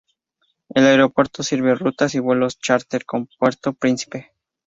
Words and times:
El 0.69 0.87
aeropuerto 0.87 1.43
sirve 1.43 1.75
rutas 1.75 2.15
y 2.15 2.19
vuelos 2.19 2.57
chárter 2.57 3.05
con 3.05 3.29
Puerto 3.37 3.73
Príncipe. 3.73 4.31